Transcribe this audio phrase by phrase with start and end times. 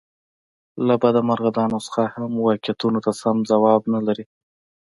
[0.87, 4.25] له بده مرغه دا نسخه هم واقعیتونو ته سم ځواب نه لري.